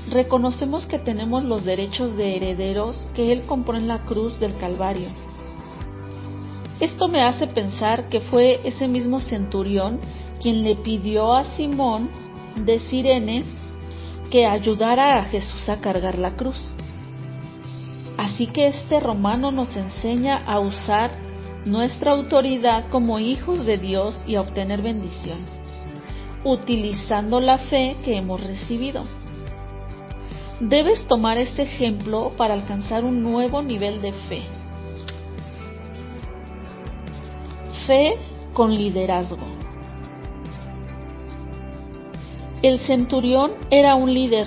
reconocemos 0.09 0.87
que 0.87 1.01
tenemos 1.01 1.45
los 1.45 1.65
derechos 1.65 2.17
de 2.17 2.37
herederos 2.37 3.05
que 3.15 3.33
Él 3.33 3.43
compró 3.45 3.77
en 3.77 3.89
la 3.89 4.05
cruz 4.05 4.39
del 4.39 4.57
Calvario. 4.57 5.09
Esto 6.79 7.09
me 7.09 7.23
hace 7.23 7.49
pensar 7.49 8.09
que 8.09 8.21
fue 8.21 8.61
ese 8.65 8.87
mismo 8.87 9.21
centurión 9.21 10.01
quien 10.41 10.63
le 10.63 10.77
pidió 10.77 11.33
a 11.35 11.45
Simón 11.45 12.09
de 12.57 12.79
Sirene 12.79 13.62
que 14.33 14.47
ayudara 14.47 15.19
a 15.19 15.25
Jesús 15.25 15.69
a 15.69 15.81
cargar 15.81 16.19
la 16.19 16.35
cruz. 16.35 16.59
Así 18.17 18.47
que 18.47 18.67
este 18.67 18.99
romano 18.99 19.53
nos 19.53 19.77
enseña 19.77 20.43
a 20.47 20.59
usar 20.59 21.11
nuestra 21.67 22.13
autoridad 22.13 22.89
como 22.89 23.19
hijos 23.19 23.65
de 23.67 23.77
Dios 23.77 24.21
y 24.27 24.35
a 24.35 24.41
obtener 24.41 24.83
bendición 24.83 25.39
utilizando 26.45 27.41
la 27.41 27.59
fe 27.59 27.97
que 28.05 28.17
hemos 28.17 28.43
recibido. 28.43 29.05
Debes 30.61 31.07
tomar 31.07 31.39
este 31.39 31.63
ejemplo 31.63 32.33
para 32.37 32.55
alcanzar 32.55 33.05
un 33.05 33.23
nuevo 33.23 33.63
nivel 33.63 34.01
de 34.01 34.13
fe. 34.13 34.43
Fe 37.87 38.17
con 38.53 38.75
liderazgo. 38.75 39.62
El 42.63 42.79
centurión 42.79 43.53
era 43.71 43.97
un 43.97 44.15
líder 44.15 44.47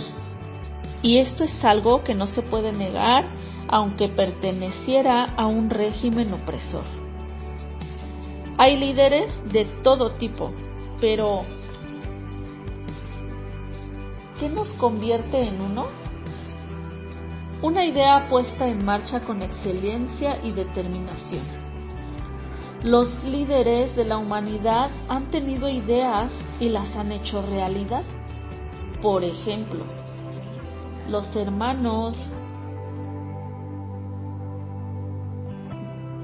Y 1.02 1.18
esto 1.18 1.44
es 1.44 1.66
algo 1.66 2.04
que 2.04 2.16
no 2.16 2.28
se 2.28 2.42
puede 2.42 2.72
negar 2.72 3.26
aunque 3.68 4.08
perteneciera 4.08 5.24
a 5.24 5.48
un 5.48 5.70
régimen 5.70 6.32
opresor. 6.34 6.84
Hay 8.58 8.78
líderes 8.78 9.42
de 9.52 9.66
todo 9.84 10.12
tipo, 10.12 10.52
pero 11.02 11.42
¿qué 14.40 14.50
nos 14.50 14.70
convierte 14.74 15.48
en 15.48 15.60
uno? 15.62 15.88
Una 17.62 17.86
idea 17.86 18.28
puesta 18.30 18.68
en 18.68 18.86
marcha 18.86 19.22
con 19.22 19.42
excelencia 19.42 20.40
y 20.44 20.52
determinación. 20.52 21.65
Los 22.86 23.24
líderes 23.24 23.96
de 23.96 24.06
la 24.06 24.20
humanidad 24.20 24.92
han 25.10 25.32
tenido 25.32 25.68
ideas 25.68 26.32
y 26.60 26.70
las 26.70 26.96
han 26.96 27.12
hecho 27.12 27.42
realidad. 27.42 28.04
Por 29.02 29.24
ejemplo, 29.24 29.84
los 31.10 31.36
hermanos 31.36 32.16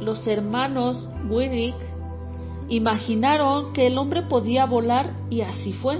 los 0.01 0.27
hermanos 0.27 1.09
imaginaron 2.69 3.73
que 3.73 3.87
el 3.87 3.97
hombre 3.97 4.21
podía 4.21 4.67
volar 4.67 5.15
y 5.31 5.41
así 5.41 5.73
fue, 5.73 5.97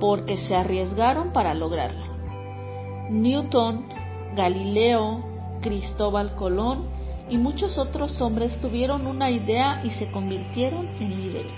porque 0.00 0.38
se 0.38 0.56
arriesgaron 0.56 1.34
para 1.34 1.52
lograrlo. 1.52 2.06
Newton, 3.10 3.84
Galileo, 4.34 5.22
Cristóbal 5.60 6.34
Colón 6.34 6.96
y 7.30 7.38
muchos 7.38 7.78
otros 7.78 8.20
hombres 8.20 8.60
tuvieron 8.60 9.06
una 9.06 9.30
idea 9.30 9.80
y 9.84 9.90
se 9.90 10.10
convirtieron 10.10 10.86
en 11.00 11.16
líderes. 11.16 11.52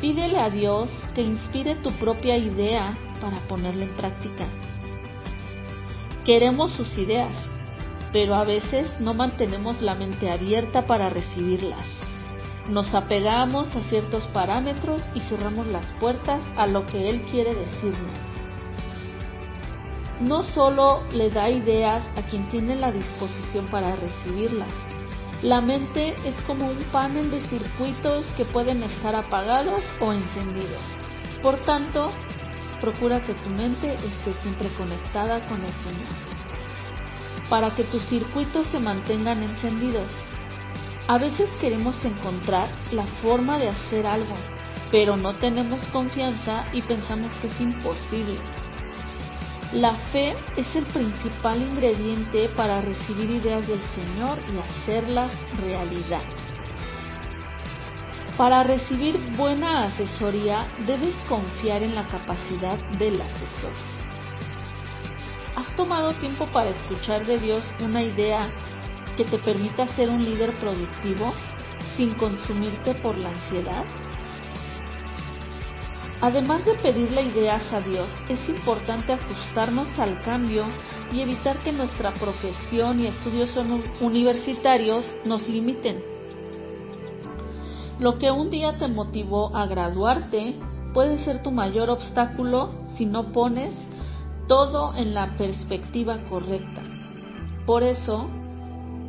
Pídele 0.00 0.38
a 0.40 0.50
Dios 0.50 0.90
que 1.14 1.22
inspire 1.22 1.76
tu 1.76 1.92
propia 1.92 2.36
idea 2.36 2.98
para 3.20 3.38
ponerla 3.46 3.84
en 3.84 3.96
práctica. 3.96 4.46
Queremos 6.24 6.72
sus 6.72 6.96
ideas, 6.98 7.32
pero 8.12 8.34
a 8.34 8.44
veces 8.44 9.00
no 9.00 9.14
mantenemos 9.14 9.80
la 9.80 9.94
mente 9.94 10.30
abierta 10.30 10.86
para 10.86 11.08
recibirlas. 11.08 11.86
Nos 12.68 12.94
apegamos 12.94 13.74
a 13.74 13.82
ciertos 13.82 14.24
parámetros 14.28 15.02
y 15.14 15.20
cerramos 15.20 15.66
las 15.66 15.86
puertas 16.00 16.44
a 16.56 16.66
lo 16.66 16.86
que 16.86 17.10
Él 17.10 17.22
quiere 17.22 17.54
decirnos. 17.54 18.32
No 20.22 20.44
solo 20.44 21.02
le 21.12 21.30
da 21.30 21.50
ideas 21.50 22.08
a 22.14 22.22
quien 22.22 22.48
tiene 22.48 22.76
la 22.76 22.92
disposición 22.92 23.66
para 23.66 23.96
recibirlas, 23.96 24.68
la 25.42 25.60
mente 25.60 26.14
es 26.24 26.40
como 26.42 26.66
un 26.66 26.80
panel 26.92 27.28
de 27.28 27.40
circuitos 27.48 28.24
que 28.36 28.44
pueden 28.44 28.84
estar 28.84 29.16
apagados 29.16 29.82
o 30.00 30.12
encendidos. 30.12 30.84
Por 31.42 31.56
tanto, 31.64 32.12
procura 32.80 33.18
que 33.26 33.34
tu 33.34 33.50
mente 33.50 33.94
esté 33.94 34.32
siempre 34.42 34.68
conectada 34.78 35.40
con 35.48 35.60
el 35.60 35.72
Señor, 35.82 36.14
para 37.50 37.74
que 37.74 37.82
tus 37.82 38.04
circuitos 38.04 38.68
se 38.68 38.78
mantengan 38.78 39.42
encendidos. 39.42 40.12
A 41.08 41.18
veces 41.18 41.50
queremos 41.60 42.04
encontrar 42.04 42.68
la 42.92 43.06
forma 43.22 43.58
de 43.58 43.70
hacer 43.70 44.06
algo, 44.06 44.36
pero 44.92 45.16
no 45.16 45.34
tenemos 45.34 45.82
confianza 45.86 46.66
y 46.72 46.82
pensamos 46.82 47.32
que 47.40 47.48
es 47.48 47.60
imposible. 47.60 48.61
La 49.72 49.94
fe 50.12 50.34
es 50.58 50.76
el 50.76 50.84
principal 50.84 51.62
ingrediente 51.62 52.50
para 52.50 52.82
recibir 52.82 53.30
ideas 53.30 53.66
del 53.66 53.80
Señor 53.94 54.36
y 54.52 54.58
hacerlas 54.58 55.32
realidad. 55.62 56.20
Para 58.36 58.64
recibir 58.64 59.18
buena 59.34 59.84
asesoría 59.84 60.66
debes 60.86 61.14
confiar 61.26 61.82
en 61.82 61.94
la 61.94 62.06
capacidad 62.06 62.76
del 62.98 63.18
asesor. 63.22 63.72
¿Has 65.56 65.74
tomado 65.74 66.12
tiempo 66.14 66.44
para 66.52 66.68
escuchar 66.68 67.24
de 67.24 67.38
Dios 67.38 67.64
una 67.80 68.02
idea 68.02 68.50
que 69.16 69.24
te 69.24 69.38
permita 69.38 69.86
ser 69.96 70.10
un 70.10 70.22
líder 70.22 70.52
productivo 70.56 71.32
sin 71.96 72.12
consumirte 72.16 72.94
por 72.96 73.16
la 73.16 73.30
ansiedad? 73.30 73.84
Además 76.22 76.64
de 76.64 76.74
pedirle 76.74 77.22
ideas 77.22 77.72
a 77.72 77.80
Dios, 77.80 78.08
es 78.28 78.48
importante 78.48 79.12
ajustarnos 79.12 79.88
al 79.98 80.22
cambio 80.22 80.62
y 81.12 81.20
evitar 81.20 81.56
que 81.64 81.72
nuestra 81.72 82.14
profesión 82.14 83.00
y 83.00 83.08
estudios 83.08 83.50
universitarios 84.00 85.12
nos 85.24 85.48
limiten. 85.48 85.98
Lo 87.98 88.18
que 88.18 88.30
un 88.30 88.50
día 88.50 88.78
te 88.78 88.86
motivó 88.86 89.56
a 89.56 89.66
graduarte 89.66 90.54
puede 90.94 91.18
ser 91.18 91.42
tu 91.42 91.50
mayor 91.50 91.90
obstáculo 91.90 92.70
si 92.96 93.04
no 93.04 93.32
pones 93.32 93.74
todo 94.46 94.94
en 94.94 95.14
la 95.14 95.36
perspectiva 95.36 96.22
correcta. 96.30 96.84
Por 97.66 97.82
eso, 97.82 98.28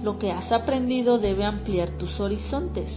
lo 0.01 0.17
que 0.17 0.31
has 0.31 0.51
aprendido 0.51 1.19
debe 1.19 1.45
ampliar 1.45 1.91
tus 1.91 2.19
horizontes 2.19 2.89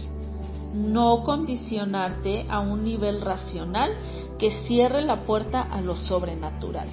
no 0.73 1.23
condicionarte 1.23 2.45
a 2.49 2.59
un 2.59 2.83
nivel 2.83 3.21
racional 3.21 3.91
que 4.37 4.51
cierre 4.67 5.01
la 5.01 5.23
puerta 5.23 5.61
a 5.61 5.81
lo 5.81 5.95
sobrenatural. 5.95 6.87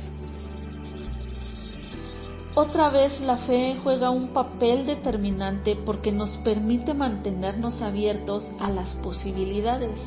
Otra 2.57 2.89
vez 2.89 3.21
la 3.21 3.39
fe 3.39 3.77
juega 3.83 4.11
un 4.11 4.29
papel 4.29 4.87
determinante 4.87 5.75
porque 5.75 6.13
nos 6.13 6.31
permite 6.39 6.95
mantenernos 6.95 7.83
abiertos 7.83 8.49
a 8.61 8.71
las 8.71 8.95
posibilidades. 8.97 9.99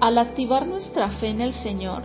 Al 0.00 0.18
activar 0.18 0.66
nuestra 0.66 1.10
fe 1.10 1.28
en 1.28 1.40
el 1.40 1.52
Señor, 1.52 2.02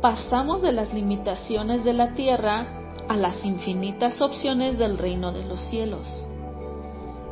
pasamos 0.00 0.62
de 0.62 0.70
las 0.70 0.94
limitaciones 0.94 1.82
de 1.84 1.94
la 1.94 2.14
tierra 2.14 2.66
a 3.08 3.16
las 3.16 3.44
infinitas 3.44 4.20
opciones 4.20 4.78
del 4.78 4.98
reino 4.98 5.32
de 5.32 5.44
los 5.44 5.60
cielos. 5.68 6.06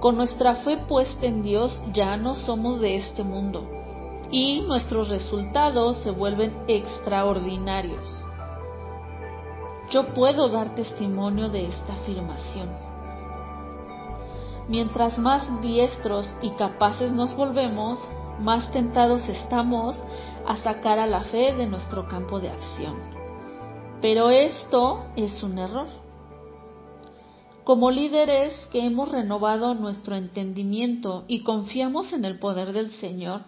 Con 0.05 0.19
nuestra 0.19 0.57
fe 0.57 0.77
puesta 0.77 1.25
en 1.25 1.43
Dios 1.43 1.81
ya 1.95 2.19
no 2.19 2.37
somos 2.37 2.79
de 2.79 2.97
este 2.97 3.23
mundo 3.25 3.67
y 4.31 4.61
nuestros 4.61 5.09
resultados 5.09 5.97
se 6.03 6.11
vuelven 6.11 6.55
extraordinarios. 6.69 8.07
Yo 9.91 10.13
puedo 10.13 10.51
dar 10.51 10.75
testimonio 10.75 11.49
de 11.49 11.69
esta 11.69 11.95
afirmación. 11.95 12.69
Mientras 14.69 15.19
más 15.19 15.49
diestros 15.63 16.29
y 16.43 16.51
capaces 16.51 17.11
nos 17.11 17.35
volvemos, 17.35 17.99
más 18.41 18.71
tentados 18.73 19.27
estamos 19.31 19.99
a 20.47 20.59
sacar 20.59 20.99
a 20.99 21.07
la 21.07 21.23
fe 21.23 21.55
de 21.55 21.65
nuestro 21.65 22.07
campo 22.09 22.41
de 22.41 22.51
acción. 22.51 22.97
Pero 24.03 24.29
esto 24.29 25.07
es 25.17 25.43
un 25.43 25.59
error. 25.59 26.04
Como 27.65 27.91
líderes 27.91 28.53
que 28.71 28.85
hemos 28.85 29.11
renovado 29.11 29.75
nuestro 29.75 30.17
entendimiento 30.17 31.25
y 31.29 31.43
confiamos 31.43 32.13
en 32.13 32.27
el 32.27 32.39
poder 32.39 32.75
del 32.75 32.91
Señor, 32.91 33.41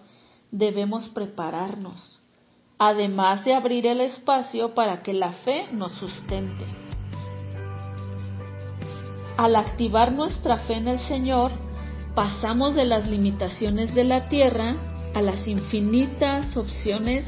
debemos 0.50 1.10
prepararnos, 1.10 2.18
además 2.78 3.44
de 3.44 3.52
abrir 3.52 3.86
el 3.86 4.00
espacio 4.00 4.74
para 4.74 5.02
que 5.02 5.12
la 5.12 5.32
fe 5.32 5.66
nos 5.70 5.92
sustente. 5.92 6.64
Al 9.36 9.54
activar 9.54 10.12
nuestra 10.12 10.56
fe 10.60 10.78
en 10.78 10.88
el 10.88 10.98
Señor, 11.00 11.50
pasamos 12.14 12.74
de 12.74 12.86
las 12.86 13.06
limitaciones 13.06 13.94
de 13.94 14.04
la 14.04 14.30
tierra 14.30 14.76
a 15.14 15.20
las 15.20 15.46
infinitas 15.46 16.56
opciones 16.56 17.26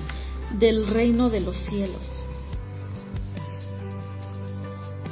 del 0.58 0.86
reino 0.86 1.28
de 1.28 1.40
los 1.40 1.58
cielos. 1.58 2.24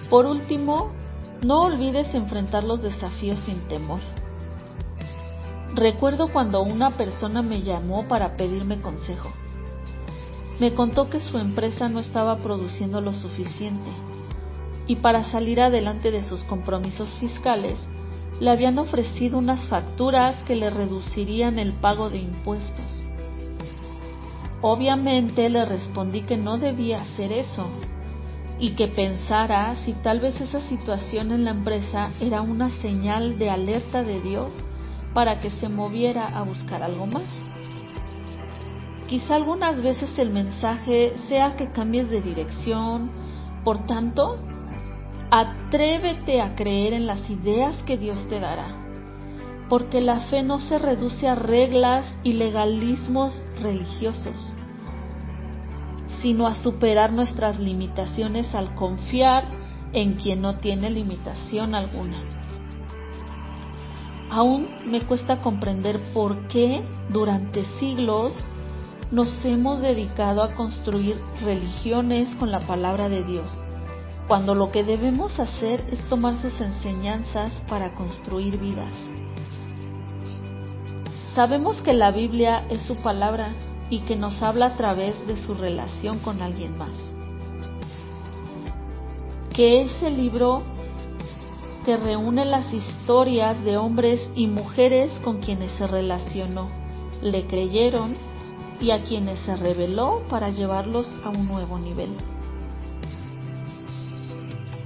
Por 0.09 0.25
último, 0.25 0.97
no 1.43 1.63
olvides 1.63 2.15
enfrentar 2.15 2.65
los 2.65 2.83
desafíos 2.83 3.39
sin 3.41 3.61
temor. 3.69 4.01
Recuerdo 5.75 6.33
cuando 6.33 6.63
una 6.63 6.91
persona 6.93 7.43
me 7.43 7.63
llamó 7.63 8.09
para 8.09 8.37
pedirme 8.37 8.81
consejo. 8.81 9.31
Me 10.59 10.73
contó 10.73 11.11
que 11.11 11.21
su 11.21 11.37
empresa 11.37 11.89
no 11.89 12.01
estaba 12.01 12.39
produciendo 12.39 13.01
lo 13.03 13.13
suficiente 13.13 13.91
y 14.87 14.97
para 14.97 15.25
salir 15.25 15.61
adelante 15.61 16.11
de 16.11 16.25
sus 16.25 16.41
compromisos 16.45 17.11
fiscales 17.21 17.79
le 18.41 18.51
habían 18.51 18.79
ofrecido 18.79 19.39
unas 19.39 19.67
facturas 19.67 20.37
que 20.45 20.57
le 20.57 20.71
reducirían 20.71 21.59
el 21.59 21.75
pago 21.75 22.09
de 22.09 22.19
impuestos. 22.19 22.87
Obviamente 24.63 25.51
le 25.51 25.65
respondí 25.67 26.23
que 26.23 26.39
no 26.39 26.57
debía 26.57 27.03
hacer 27.03 27.33
eso 27.33 27.67
y 28.59 28.71
que 28.71 28.89
pensara 28.89 29.75
si 29.85 29.93
tal 29.93 30.21
vez 30.21 30.41
esa 30.41 30.61
situación 30.63 31.31
en 31.33 31.45
la 31.45 31.51
empresa 31.51 32.11
era 32.21 32.41
una 32.41 32.71
señal 32.71 33.39
de 33.39 33.51
alerta 33.51 34.03
de 34.03 34.21
Dios 34.21 34.53
para 35.13 35.41
que 35.41 35.51
se 35.51 35.69
moviera 35.69 36.27
a 36.27 36.43
buscar 36.43 36.83
algo 36.83 37.07
más. 37.07 37.27
Quizá 39.09 39.37
algunas 39.37 39.83
veces 39.83 40.19
el 40.19 40.31
mensaje 40.31 41.17
sea 41.29 41.57
que 41.57 41.71
cambies 41.71 42.11
de 42.11 42.21
dirección, 42.21 43.11
por 43.63 43.87
tanto, 43.87 44.39
atrévete 45.31 46.41
a 46.41 46.57
creer 46.57 46.93
en 46.93 47.07
las 47.07 47.29
ideas 47.31 47.77
que 47.85 47.99
Dios 47.99 48.19
te 48.29 48.41
dará, 48.41 48.75
porque 49.69 50.01
la 50.01 50.21
fe 50.23 50.43
no 50.43 50.61
se 50.61 50.79
reduce 50.79 51.29
a 51.29 51.35
reglas 51.35 52.13
y 52.25 52.33
legalismos 52.33 53.45
religiosos 53.61 54.53
sino 56.23 56.47
a 56.47 56.55
superar 56.55 57.13
nuestras 57.13 57.59
limitaciones 57.59 58.55
al 58.55 58.75
confiar 58.75 59.45
en 59.93 60.15
quien 60.15 60.41
no 60.41 60.57
tiene 60.57 60.91
limitación 60.91 61.75
alguna. 61.75 62.23
Aún 64.31 64.69
me 64.87 65.01
cuesta 65.03 65.41
comprender 65.41 66.01
por 66.13 66.49
qué 66.49 66.83
durante 67.11 67.65
siglos 67.79 68.33
nos 69.11 69.45
hemos 69.45 69.81
dedicado 69.81 70.43
a 70.43 70.55
construir 70.55 71.17
religiones 71.45 72.35
con 72.35 72.51
la 72.51 72.61
palabra 72.61 73.09
de 73.09 73.23
Dios, 73.23 73.49
cuando 74.27 74.55
lo 74.55 74.73
que 74.73 74.83
debemos 74.83 75.39
hacer 75.39 75.85
es 75.93 76.01
tomar 76.09 76.37
sus 76.39 76.61
enseñanzas 76.61 77.63
para 77.69 77.95
construir 77.95 78.59
vidas. 78.59 78.93
Sabemos 81.35 81.81
que 81.83 81.93
la 81.93 82.11
Biblia 82.11 82.65
es 82.69 82.83
su 82.83 82.97
palabra 82.97 83.55
y 83.91 84.01
que 84.01 84.17
nos 84.17 84.43
habla 84.43 84.67
a 84.67 84.77
través 84.77 85.27
de 85.27 85.37
su 85.37 85.55
relación 85.55 86.19
con 86.19 86.43
alguien 86.43 86.77
más. 86.77 86.93
Que 89.53 89.83
es 89.83 90.03
el 90.03 90.17
libro 90.17 90.63
que 91.85 91.97
reúne 91.97 92.45
las 92.45 92.73
historias 92.73 93.63
de 93.63 93.77
hombres 93.77 94.29
y 94.35 94.49
mujeres 94.49 95.13
con 95.21 95.39
quienes 95.41 95.71
se 95.73 95.87
relacionó, 95.87 96.69
le 97.23 97.47
creyeron 97.47 98.17
y 98.81 98.91
a 98.91 99.05
quienes 99.05 99.39
se 99.41 99.55
reveló 99.57 100.23
para 100.29 100.51
llevarlos 100.51 101.07
a 101.25 101.31
un 101.31 101.47
nuevo 101.47 101.79
nivel. 101.79 102.11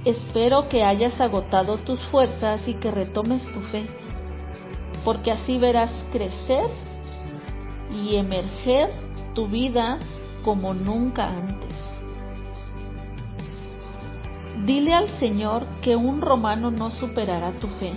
Espero 0.05 0.69
que 0.69 0.83
hayas 0.83 1.19
agotado 1.19 1.77
tus 1.77 1.99
fuerzas 2.11 2.67
y 2.67 2.75
que 2.75 2.91
retomes 2.91 3.43
tu 3.51 3.61
fe, 3.61 3.85
porque 5.03 5.31
así 5.31 5.57
verás 5.57 5.91
crecer 6.11 6.65
y 7.93 8.15
emerger 8.15 8.89
tu 9.33 9.47
vida 9.47 9.99
como 10.43 10.73
nunca 10.73 11.29
antes. 11.29 11.71
Dile 14.65 14.93
al 14.93 15.07
Señor 15.19 15.65
que 15.81 15.95
un 15.95 16.21
romano 16.21 16.69
no 16.71 16.91
superará 16.91 17.51
tu 17.53 17.67
fe 17.67 17.93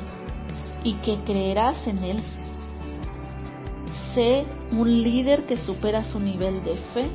y 0.82 0.94
que 0.94 1.18
creerás 1.24 1.86
en 1.86 2.04
Él. 2.04 2.22
Sé 4.14 4.44
un 4.72 5.02
líder 5.02 5.44
que 5.44 5.56
supera 5.56 6.04
su 6.04 6.20
nivel 6.20 6.64
de 6.64 6.76
fe 6.94 7.10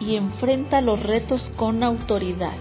y 0.00 0.16
enfrenta 0.16 0.80
los 0.80 1.02
retos 1.02 1.50
con 1.56 1.82
autoridad. 1.82 2.56